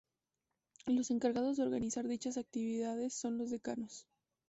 Los 0.87 1.11
encargados 1.11 1.57
de 1.57 1.63
organizar 1.63 2.07
dichas 2.07 2.35
actividades 2.37 3.13
son 3.13 3.37
los 3.37 3.51
decanos. 3.51 4.07